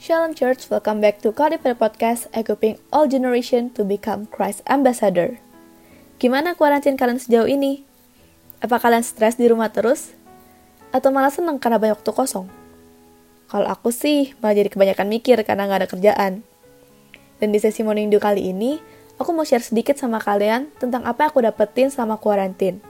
Shalom 0.00 0.32
Church, 0.32 0.64
welcome 0.72 1.04
back 1.04 1.20
to 1.20 1.28
Kadipada 1.28 1.76
Podcast, 1.76 2.24
equipping 2.32 2.80
all 2.88 3.04
generation 3.04 3.68
to 3.76 3.84
become 3.84 4.24
Christ 4.32 4.64
Ambassador. 4.64 5.36
Gimana 6.16 6.56
kuarantin 6.56 6.96
kalian 6.96 7.20
sejauh 7.20 7.44
ini? 7.44 7.84
Apa 8.64 8.80
kalian 8.80 9.04
stres 9.04 9.36
di 9.36 9.44
rumah 9.44 9.68
terus? 9.68 10.16
Atau 10.88 11.12
malah 11.12 11.28
seneng 11.28 11.60
karena 11.60 11.76
banyak 11.76 12.00
waktu 12.00 12.16
kosong? 12.16 12.48
Kalau 13.52 13.68
aku 13.68 13.92
sih, 13.92 14.32
malah 14.40 14.56
jadi 14.56 14.72
kebanyakan 14.72 15.04
mikir 15.04 15.36
karena 15.44 15.68
nggak 15.68 15.84
ada 15.84 15.88
kerjaan. 15.92 16.32
Dan 17.36 17.52
di 17.52 17.60
sesi 17.60 17.84
Morning 17.84 18.08
Dew 18.08 18.24
kali 18.24 18.56
ini, 18.56 18.80
aku 19.20 19.36
mau 19.36 19.44
share 19.44 19.60
sedikit 19.60 20.00
sama 20.00 20.16
kalian 20.16 20.72
tentang 20.80 21.04
apa 21.04 21.28
yang 21.28 21.30
aku 21.36 21.44
dapetin 21.44 21.92
selama 21.92 22.16
kuarantin. 22.16 22.80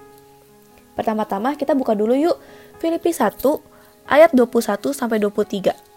Pertama-tama 0.95 1.59
kita 1.59 1.75
buka 1.75 1.91
dulu 1.91 2.15
yuk 2.15 2.39
Filipi 2.79 3.11
1 3.11 3.35
ayat 4.07 4.31
21 4.31 4.95
sampai 4.95 5.19
23. 5.19 5.90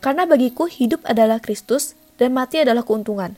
Karena 0.00 0.24
bagiku 0.24 0.64
hidup 0.64 1.04
adalah 1.04 1.44
Kristus 1.44 1.92
dan 2.16 2.32
mati 2.32 2.56
adalah 2.60 2.80
keuntungan. 2.80 3.36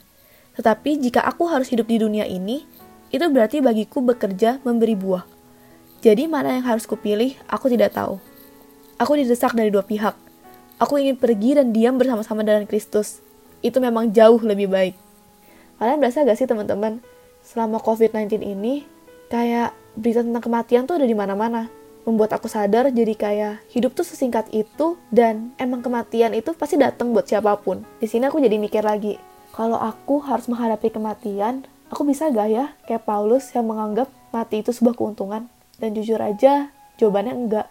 Tetapi 0.55 0.95
jika 0.95 1.19
aku 1.19 1.51
harus 1.51 1.67
hidup 1.67 1.91
di 1.91 1.99
dunia 1.99 2.23
ini, 2.23 2.63
itu 3.11 3.25
berarti 3.27 3.59
bagiku 3.59 3.99
bekerja 3.99 4.63
memberi 4.63 4.95
buah. 4.95 5.27
Jadi 5.99 6.27
mana 6.27 6.55
yang 6.55 6.63
harus 6.63 6.87
kupilih, 6.87 7.35
aku 7.51 7.67
tidak 7.67 7.95
tahu. 7.95 8.19
Aku 8.95 9.19
didesak 9.19 9.51
dari 9.55 9.71
dua 9.71 9.83
pihak. 9.83 10.15
Aku 10.79 10.99
ingin 10.99 11.19
pergi 11.19 11.59
dan 11.59 11.75
diam 11.75 11.99
bersama-sama 11.99 12.43
dengan 12.47 12.63
Kristus. 12.63 13.19
Itu 13.59 13.83
memang 13.83 14.11
jauh 14.15 14.39
lebih 14.39 14.71
baik. 14.71 14.95
Kalian 15.79 15.99
berasa 15.99 16.23
gak 16.23 16.39
sih 16.39 16.47
teman-teman, 16.47 17.03
selama 17.43 17.79
COVID-19 17.83 18.39
ini, 18.39 18.87
kayak 19.27 19.75
berita 19.99 20.23
tentang 20.23 20.43
kematian 20.43 20.83
tuh 20.87 20.95
ada 20.95 21.07
di 21.07 21.15
mana-mana 21.15 21.82
membuat 22.03 22.35
aku 22.35 22.51
sadar 22.51 22.91
jadi 22.91 23.15
kayak 23.15 23.53
hidup 23.71 23.95
tuh 23.95 24.03
sesingkat 24.03 24.51
itu 24.51 24.99
dan 25.07 25.55
emang 25.55 25.79
kematian 25.79 26.35
itu 26.35 26.51
pasti 26.51 26.75
datang 26.75 27.15
buat 27.15 27.27
siapa 27.27 27.55
pun. 27.59 27.83
Di 27.99 28.07
sini 28.07 28.27
aku 28.27 28.43
jadi 28.43 28.59
mikir 28.59 28.83
lagi, 28.83 29.15
kalau 29.55 29.79
aku 29.79 30.19
harus 30.23 30.49
menghadapi 30.51 30.91
kematian, 30.91 31.63
aku 31.87 32.03
bisa 32.03 32.27
gak 32.33 32.49
ya 32.51 32.65
kayak 32.89 33.07
Paulus 33.07 33.53
yang 33.55 33.69
menganggap 33.69 34.11
mati 34.35 34.65
itu 34.65 34.75
sebuah 34.75 34.97
keuntungan? 34.97 35.47
Dan 35.79 35.95
jujur 35.95 36.19
aja, 36.19 36.73
jawabannya 36.99 37.33
enggak. 37.33 37.67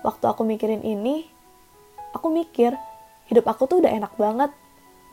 Waktu 0.00 0.24
aku 0.28 0.42
mikirin 0.44 0.82
ini, 0.84 1.28
aku 2.12 2.28
mikir, 2.28 2.74
hidup 3.30 3.44
aku 3.48 3.70
tuh 3.70 3.80
udah 3.80 3.92
enak 3.92 4.12
banget, 4.16 4.50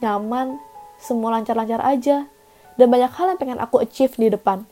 nyaman, 0.03 0.59
semua 0.97 1.35
lancar-lancar 1.37 1.79
aja, 1.83 2.27
dan 2.75 2.87
banyak 2.87 3.11
hal 3.11 3.35
yang 3.35 3.39
pengen 3.39 3.59
aku 3.61 3.79
achieve 3.83 4.13
di 4.17 4.31
depan. 4.31 4.63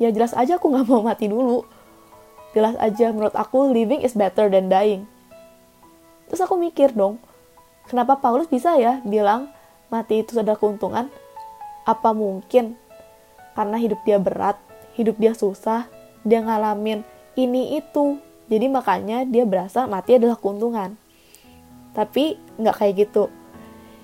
Ya 0.00 0.10
jelas 0.10 0.34
aja 0.34 0.56
aku 0.56 0.72
gak 0.72 0.86
mau 0.86 1.02
mati 1.02 1.26
dulu, 1.30 1.66
Jelas 2.52 2.76
aja 2.76 3.08
menurut 3.12 3.32
aku 3.32 3.72
living 3.72 4.04
is 4.04 4.12
better 4.12 4.52
than 4.52 4.68
dying. 4.68 5.08
Terus 6.28 6.44
aku 6.44 6.60
mikir 6.60 6.92
dong, 6.92 7.16
kenapa 7.88 8.20
Paulus 8.20 8.48
bisa 8.48 8.76
ya 8.76 9.00
bilang 9.04 9.48
mati 9.88 10.20
itu 10.20 10.36
adalah 10.36 10.60
keuntungan? 10.60 11.08
Apa 11.88 12.12
mungkin 12.12 12.76
karena 13.56 13.76
hidup 13.80 14.00
dia 14.04 14.20
berat, 14.20 14.60
hidup 14.96 15.16
dia 15.16 15.32
susah, 15.32 15.88
dia 16.24 16.44
ngalamin 16.44 17.04
ini 17.40 17.80
itu. 17.80 18.20
Jadi 18.52 18.68
makanya 18.68 19.24
dia 19.24 19.48
berasa 19.48 19.88
mati 19.88 20.20
adalah 20.20 20.36
keuntungan. 20.36 21.00
Tapi 21.96 22.36
nggak 22.60 22.76
kayak 22.76 22.94
gitu. 23.08 23.32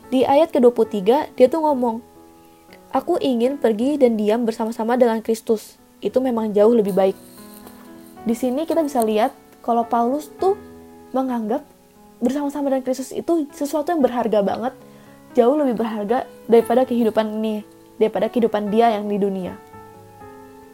Di 0.08 0.24
ayat 0.24 0.48
ke-23 0.56 1.36
dia 1.36 1.46
tuh 1.52 1.60
ngomong, 1.60 2.00
Aku 2.88 3.20
ingin 3.20 3.60
pergi 3.60 4.00
dan 4.00 4.16
diam 4.16 4.48
bersama-sama 4.48 4.96
dengan 4.96 5.20
Kristus. 5.20 5.76
Itu 6.00 6.24
memang 6.24 6.56
jauh 6.56 6.72
lebih 6.72 6.96
baik 6.96 7.37
di 8.28 8.36
sini 8.36 8.68
kita 8.68 8.84
bisa 8.84 9.00
lihat 9.00 9.32
kalau 9.64 9.88
Paulus 9.88 10.28
tuh 10.36 10.52
menganggap 11.16 11.64
bersama-sama 12.20 12.68
dengan 12.68 12.84
Kristus 12.84 13.16
itu 13.16 13.48
sesuatu 13.56 13.88
yang 13.88 14.04
berharga 14.04 14.44
banget, 14.44 14.76
jauh 15.32 15.56
lebih 15.56 15.80
berharga 15.80 16.28
daripada 16.44 16.84
kehidupan 16.84 17.40
ini, 17.40 17.64
daripada 17.96 18.28
kehidupan 18.28 18.68
dia 18.68 18.92
yang 18.92 19.08
di 19.08 19.16
dunia. 19.16 19.56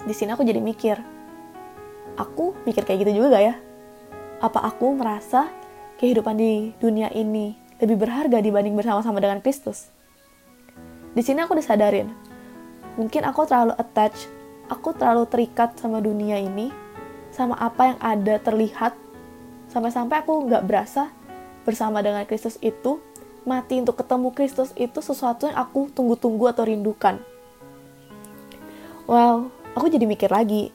Di 0.02 0.10
sini 0.10 0.34
aku 0.34 0.42
jadi 0.42 0.58
mikir, 0.58 0.98
aku 2.18 2.58
mikir 2.66 2.82
kayak 2.82 3.06
gitu 3.06 3.22
juga 3.22 3.38
gak 3.38 3.44
ya? 3.46 3.54
Apa 4.42 4.66
aku 4.66 4.90
merasa 4.98 5.46
kehidupan 6.02 6.34
di 6.34 6.74
dunia 6.82 7.06
ini 7.14 7.54
lebih 7.78 8.02
berharga 8.02 8.42
dibanding 8.42 8.74
bersama-sama 8.74 9.22
dengan 9.22 9.38
Kristus? 9.38 9.94
Di 11.14 11.22
sini 11.22 11.46
aku 11.46 11.54
disadarin, 11.54 12.10
mungkin 12.98 13.22
aku 13.22 13.46
terlalu 13.46 13.78
attach, 13.78 14.26
aku 14.66 14.90
terlalu 14.98 15.30
terikat 15.30 15.78
sama 15.78 16.02
dunia 16.02 16.42
ini, 16.42 16.74
sama 17.34 17.58
apa 17.58 17.90
yang 17.90 17.98
ada 17.98 18.38
terlihat 18.38 18.94
sampai-sampai 19.66 20.22
aku 20.22 20.46
nggak 20.46 20.62
berasa 20.70 21.10
bersama 21.66 21.98
dengan 21.98 22.22
Kristus 22.30 22.54
itu 22.62 23.02
mati 23.42 23.82
untuk 23.82 23.98
ketemu 23.98 24.30
Kristus 24.30 24.70
itu 24.78 25.02
sesuatu 25.02 25.50
yang 25.50 25.58
aku 25.58 25.90
tunggu-tunggu 25.90 26.54
atau 26.54 26.62
rindukan. 26.62 27.18
Well, 29.10 29.50
aku 29.74 29.90
jadi 29.90 30.06
mikir 30.06 30.30
lagi, 30.30 30.70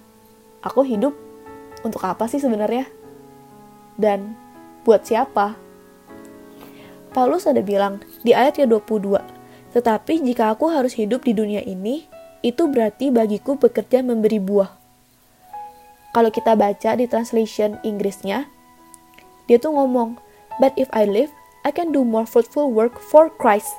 aku 0.60 0.84
hidup 0.84 1.16
untuk 1.82 2.04
apa 2.04 2.28
sih 2.28 2.44
sebenarnya? 2.44 2.86
Dan 3.96 4.36
buat 4.84 5.08
siapa? 5.08 5.56
Paulus 7.10 7.50
ada 7.50 7.64
bilang 7.64 8.04
di 8.22 8.38
ayat 8.38 8.62
ke-22, 8.62 9.18
tetapi 9.74 10.22
jika 10.22 10.54
aku 10.54 10.70
harus 10.70 10.94
hidup 10.94 11.26
di 11.26 11.34
dunia 11.34 11.66
ini, 11.66 12.06
itu 12.46 12.70
berarti 12.70 13.10
bagiku 13.10 13.58
bekerja 13.58 14.06
memberi 14.06 14.38
buah 14.38 14.79
kalau 16.10 16.34
kita 16.34 16.58
baca 16.58 16.98
di 16.98 17.06
translation 17.06 17.78
Inggrisnya, 17.86 18.50
dia 19.46 19.58
tuh 19.62 19.74
ngomong, 19.74 20.18
But 20.60 20.76
if 20.76 20.92
I 20.92 21.08
live, 21.08 21.32
I 21.64 21.72
can 21.72 21.96
do 21.96 22.04
more 22.04 22.28
fruitful 22.28 22.68
work 22.76 23.00
for 23.00 23.32
Christ. 23.32 23.72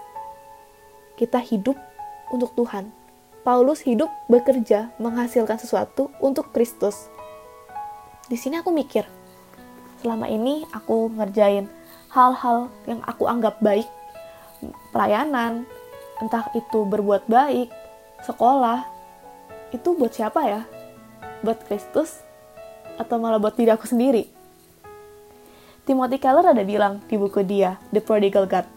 Kita 1.20 1.36
hidup 1.36 1.76
untuk 2.32 2.56
Tuhan. 2.56 2.88
Paulus 3.44 3.84
hidup 3.84 4.08
bekerja 4.32 4.88
menghasilkan 4.96 5.60
sesuatu 5.60 6.08
untuk 6.24 6.56
Kristus. 6.56 7.12
Di 8.32 8.40
sini 8.40 8.56
aku 8.56 8.72
mikir, 8.72 9.04
selama 10.00 10.28
ini 10.28 10.64
aku 10.72 11.12
ngerjain 11.12 11.68
hal-hal 12.08 12.72
yang 12.88 13.04
aku 13.04 13.28
anggap 13.28 13.60
baik, 13.60 13.88
pelayanan, 14.92 15.68
entah 16.20 16.48
itu 16.56 16.84
berbuat 16.84 17.28
baik, 17.28 17.68
sekolah, 18.24 18.88
itu 19.72 19.88
buat 19.96 20.12
siapa 20.12 20.40
ya? 20.48 20.60
Buat 21.40 21.60
Kristus 21.64 22.20
atau 23.00 23.16
malah 23.16 23.40
buat 23.40 23.56
diri 23.56 23.72
aku 23.72 23.88
sendiri? 23.88 24.28
Timothy 25.88 26.20
Keller 26.20 26.54
ada 26.54 26.62
bilang 26.62 27.02
di 27.08 27.16
buku 27.16 27.42
dia, 27.42 27.80
The 27.90 27.98
Prodigal 28.04 28.46
God. 28.46 28.68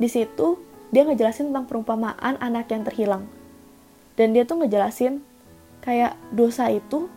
Di 0.00 0.08
situ, 0.08 0.58
dia 0.90 1.06
ngejelasin 1.06 1.52
tentang 1.52 1.68
perumpamaan 1.68 2.40
anak 2.40 2.72
yang 2.72 2.82
terhilang. 2.82 3.24
Dan 4.18 4.34
dia 4.34 4.42
tuh 4.42 4.60
ngejelasin 4.60 5.22
kayak 5.84 6.18
dosa 6.32 6.68
itu 6.72 7.08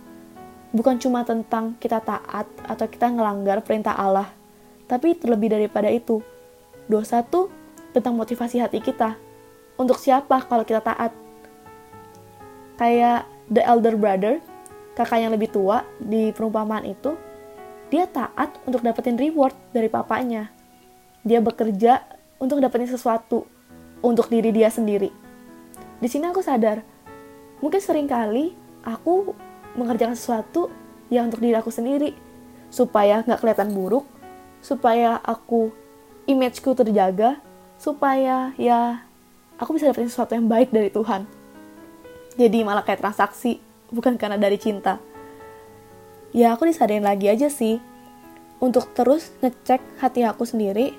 bukan 0.75 1.00
cuma 1.00 1.24
tentang 1.24 1.74
kita 1.80 2.03
taat 2.03 2.47
atau 2.68 2.86
kita 2.88 3.07
ngelanggar 3.12 3.63
perintah 3.63 3.96
Allah, 3.96 4.31
tapi 4.86 5.16
terlebih 5.16 5.52
daripada 5.52 5.88
itu. 5.88 6.19
Dosa 6.86 7.24
tuh 7.25 7.50
tentang 7.96 8.13
motivasi 8.13 8.62
hati 8.62 8.84
kita. 8.84 9.16
Untuk 9.75 10.00
siapa 10.00 10.44
kalau 10.46 10.68
kita 10.68 10.84
taat? 10.84 11.12
Kayak 12.75 13.28
the 13.47 13.63
elder 13.63 13.96
brother 13.96 14.44
kakak 14.95 15.19
yang 15.19 15.31
lebih 15.35 15.51
tua 15.51 15.83
di 16.00 16.31
perumpamaan 16.31 16.88
itu, 16.88 17.13
dia 17.91 18.07
taat 18.09 18.56
untuk 18.66 18.81
dapetin 18.81 19.19
reward 19.19 19.53
dari 19.75 19.91
papanya. 19.91 20.50
Dia 21.22 21.44
bekerja 21.44 22.01
untuk 22.39 22.63
dapetin 22.63 22.89
sesuatu 22.89 23.45
untuk 24.00 24.31
diri 24.31 24.56
dia 24.56 24.72
sendiri. 24.72 25.11
Di 26.00 26.07
sini 26.07 26.31
aku 26.31 26.39
sadar, 26.39 26.81
mungkin 27.59 27.81
sering 27.83 28.07
kali 28.07 28.56
aku 28.83 29.35
mengerjakan 29.75 30.16
sesuatu 30.16 30.72
yang 31.12 31.27
untuk 31.27 31.44
diri 31.44 31.56
aku 31.59 31.69
sendiri, 31.69 32.16
supaya 32.72 33.22
nggak 33.22 33.39
kelihatan 33.44 33.75
buruk, 33.75 34.07
supaya 34.63 35.19
aku 35.22 35.69
imageku 36.25 36.73
terjaga, 36.73 37.38
supaya 37.77 38.56
ya 38.57 39.03
aku 39.59 39.77
bisa 39.77 39.91
dapetin 39.91 40.09
sesuatu 40.09 40.33
yang 40.33 40.48
baik 40.48 40.71
dari 40.71 40.89
Tuhan. 40.89 41.27
Jadi 42.36 42.59
malah 42.68 42.83
kayak 42.83 43.00
transaksi 43.00 43.64
bukan 43.94 44.18
karena 44.18 44.40
dari 44.40 44.58
cinta. 44.58 45.02
Ya 46.36 46.52
aku 46.52 46.68
disadarin 46.68 47.06
lagi 47.06 47.32
aja 47.32 47.48
sih, 47.48 47.80
untuk 48.60 48.92
terus 48.96 49.32
ngecek 49.40 49.80
hati 50.00 50.24
aku 50.24 50.44
sendiri, 50.44 50.96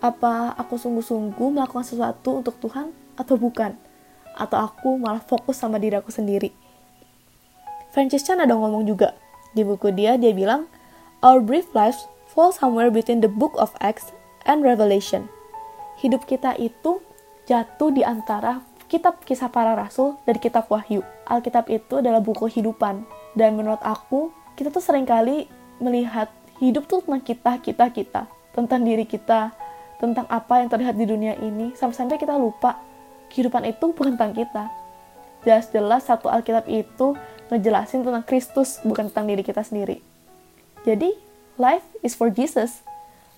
apa 0.00 0.56
aku 0.56 0.80
sungguh-sungguh 0.80 1.48
melakukan 1.52 1.84
sesuatu 1.84 2.40
untuk 2.40 2.56
Tuhan 2.60 2.92
atau 3.16 3.36
bukan, 3.36 3.76
atau 4.36 4.58
aku 4.60 4.96
malah 4.96 5.20
fokus 5.20 5.60
sama 5.60 5.76
diri 5.76 6.00
aku 6.00 6.08
sendiri. 6.08 6.52
Francis 7.92 8.24
Chan 8.24 8.40
ada 8.40 8.54
ngomong 8.54 8.86
juga, 8.86 9.12
di 9.52 9.66
buku 9.66 9.90
dia 9.92 10.14
dia 10.16 10.30
bilang, 10.30 10.70
Our 11.20 11.44
brief 11.44 11.68
lives 11.76 12.08
fall 12.30 12.54
somewhere 12.54 12.88
between 12.88 13.20
the 13.20 13.28
book 13.28 13.52
of 13.60 13.74
Acts 13.84 14.14
and 14.48 14.64
Revelation. 14.64 15.28
Hidup 16.00 16.24
kita 16.24 16.56
itu 16.56 17.04
jatuh 17.44 17.92
di 17.92 18.00
antara 18.00 18.64
kitab 18.90 19.22
kisah 19.22 19.46
para 19.46 19.78
rasul 19.78 20.18
dan 20.26 20.42
kitab 20.42 20.66
wahyu. 20.66 21.06
Alkitab 21.30 21.70
itu 21.70 22.02
adalah 22.02 22.18
buku 22.18 22.50
kehidupan. 22.50 23.06
Dan 23.38 23.54
menurut 23.54 23.78
aku, 23.86 24.34
kita 24.58 24.74
tuh 24.74 24.82
sering 24.82 25.06
kali 25.06 25.46
melihat 25.78 26.26
hidup 26.58 26.90
tuh 26.90 26.98
tentang 27.06 27.22
kita, 27.22 27.52
kita, 27.62 27.86
kita. 27.94 28.22
Tentang 28.50 28.82
diri 28.82 29.06
kita, 29.06 29.54
tentang 30.02 30.26
apa 30.26 30.58
yang 30.58 30.66
terlihat 30.66 30.98
di 30.98 31.06
dunia 31.06 31.38
ini 31.38 31.70
sampai-sampai 31.78 32.18
kita 32.18 32.34
lupa 32.34 32.82
kehidupan 33.30 33.62
itu 33.70 33.94
bukan 33.94 34.18
tentang 34.18 34.34
kita. 34.34 34.64
Jelas-jelas 35.46 36.10
satu 36.10 36.26
Alkitab 36.26 36.66
itu 36.66 37.14
ngejelasin 37.48 38.02
tentang 38.02 38.26
Kristus 38.26 38.82
bukan 38.82 39.06
tentang 39.08 39.30
diri 39.30 39.46
kita 39.46 39.62
sendiri. 39.62 40.02
Jadi, 40.82 41.14
life 41.56 41.86
is 42.02 42.18
for 42.18 42.26
Jesus. 42.26 42.82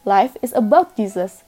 Life 0.08 0.34
is 0.40 0.56
about 0.56 0.96
Jesus. 0.96 1.44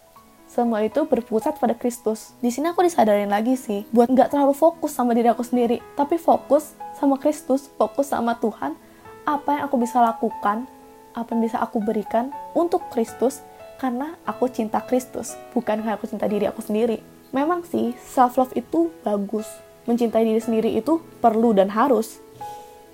Semua 0.54 0.86
itu 0.86 1.02
berpusat 1.02 1.58
pada 1.58 1.74
Kristus. 1.74 2.30
Di 2.38 2.54
sini 2.54 2.70
aku 2.70 2.86
disadarin 2.86 3.26
lagi 3.26 3.58
sih, 3.58 3.82
buat 3.90 4.06
nggak 4.06 4.30
terlalu 4.30 4.54
fokus 4.54 4.94
sama 4.94 5.10
diri 5.10 5.26
aku 5.26 5.42
sendiri, 5.42 5.82
tapi 5.98 6.14
fokus 6.14 6.78
sama 6.94 7.18
Kristus, 7.18 7.66
fokus 7.74 8.14
sama 8.14 8.38
Tuhan, 8.38 8.78
apa 9.26 9.58
yang 9.58 9.62
aku 9.66 9.82
bisa 9.82 9.98
lakukan, 9.98 10.70
apa 11.10 11.28
yang 11.34 11.42
bisa 11.42 11.58
aku 11.58 11.82
berikan 11.82 12.30
untuk 12.54 12.86
Kristus, 12.94 13.42
karena 13.82 14.14
aku 14.22 14.46
cinta 14.46 14.78
Kristus, 14.78 15.34
bukan 15.58 15.82
karena 15.82 15.98
aku 15.98 16.06
cinta 16.06 16.30
diri 16.30 16.46
aku 16.46 16.62
sendiri. 16.62 17.02
Memang 17.34 17.66
sih, 17.66 17.90
self-love 18.14 18.54
itu 18.54 18.94
bagus. 19.02 19.50
Mencintai 19.90 20.22
diri 20.22 20.38
sendiri 20.38 20.70
itu 20.70 21.02
perlu 21.18 21.50
dan 21.50 21.66
harus. 21.74 22.22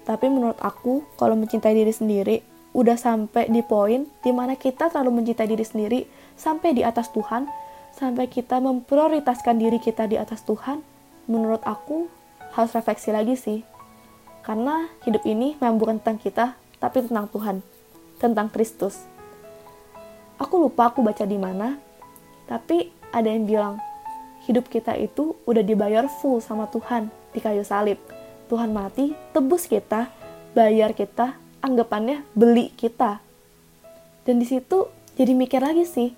Tapi 0.09 0.33
menurut 0.33 0.57
aku, 0.65 1.05
kalau 1.21 1.37
mencintai 1.37 1.77
diri 1.77 1.93
sendiri, 1.93 2.41
udah 2.73 2.97
sampai 2.97 3.53
di 3.53 3.61
poin 3.61 4.09
di 4.25 4.33
mana 4.33 4.57
kita 4.57 4.89
terlalu 4.89 5.21
mencintai 5.21 5.45
diri 5.45 5.67
sendiri 5.67 6.01
sampai 6.41 6.73
di 6.73 6.81
atas 6.81 7.13
Tuhan, 7.13 7.45
sampai 7.93 8.25
kita 8.33 8.57
memprioritaskan 8.65 9.61
diri 9.61 9.77
kita 9.77 10.09
di 10.09 10.17
atas 10.17 10.41
Tuhan, 10.49 10.81
menurut 11.29 11.61
aku 11.69 12.09
harus 12.57 12.73
refleksi 12.73 13.13
lagi 13.13 13.37
sih. 13.37 13.61
Karena 14.41 14.89
hidup 15.05 15.21
ini 15.29 15.61
memang 15.61 15.77
bukan 15.77 15.97
tentang 16.01 16.17
kita, 16.17 16.47
tapi 16.81 17.05
tentang 17.05 17.29
Tuhan, 17.29 17.61
tentang 18.17 18.49
Kristus. 18.49 19.05
Aku 20.41 20.57
lupa 20.57 20.89
aku 20.89 21.05
baca 21.05 21.29
di 21.29 21.37
mana, 21.37 21.77
tapi 22.49 22.89
ada 23.13 23.29
yang 23.29 23.45
bilang, 23.45 23.77
hidup 24.49 24.73
kita 24.73 24.97
itu 24.97 25.37
udah 25.45 25.61
dibayar 25.61 26.09
full 26.09 26.41
sama 26.41 26.65
Tuhan 26.73 27.13
di 27.37 27.39
kayu 27.45 27.61
salib. 27.61 28.01
Tuhan 28.49 28.73
mati, 28.73 29.13
tebus 29.37 29.69
kita, 29.69 30.09
bayar 30.57 30.97
kita, 30.97 31.37
anggapannya 31.61 32.25
beli 32.33 32.73
kita. 32.73 33.21
Dan 34.25 34.41
di 34.41 34.49
situ 34.49 34.89
jadi 35.15 35.37
mikir 35.37 35.61
lagi 35.61 35.85
sih, 35.85 36.17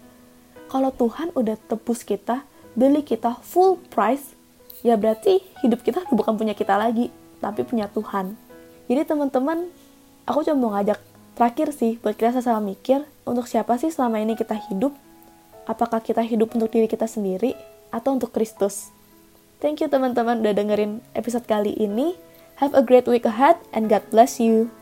kalau 0.72 0.88
Tuhan 0.88 1.36
udah 1.36 1.60
tebus 1.68 2.00
kita, 2.00 2.48
beli 2.72 3.04
kita 3.04 3.36
full 3.44 3.76
price, 3.92 4.32
ya 4.80 4.96
berarti 4.96 5.44
hidup 5.60 5.84
kita 5.84 6.08
bukan 6.16 6.40
punya 6.40 6.56
kita 6.56 6.80
lagi, 6.80 7.12
tapi 7.44 7.68
punya 7.68 7.92
Tuhan. 7.92 8.32
Jadi 8.88 9.04
teman-teman, 9.04 9.68
aku 10.24 10.40
cuma 10.48 10.56
mau 10.56 10.70
ngajak 10.80 10.96
terakhir 11.36 11.76
sih 11.76 12.00
buat 12.00 12.16
kita 12.16 12.40
sama 12.40 12.64
mikir 12.64 13.04
untuk 13.28 13.44
siapa 13.44 13.76
sih 13.76 13.92
selama 13.92 14.24
ini 14.24 14.32
kita 14.32 14.56
hidup? 14.72 14.96
Apakah 15.68 16.00
kita 16.00 16.24
hidup 16.24 16.56
untuk 16.56 16.72
diri 16.72 16.88
kita 16.88 17.04
sendiri 17.04 17.54
atau 17.92 18.16
untuk 18.16 18.32
Kristus. 18.32 18.90
Thank 19.60 19.84
you 19.84 19.86
teman-teman 19.86 20.42
udah 20.42 20.56
dengerin 20.56 21.04
episode 21.14 21.46
kali 21.46 21.76
ini. 21.76 22.18
Have 22.58 22.74
a 22.74 22.82
great 22.82 23.06
week 23.06 23.28
ahead 23.28 23.60
and 23.70 23.86
God 23.86 24.02
bless 24.10 24.42
you. 24.42 24.81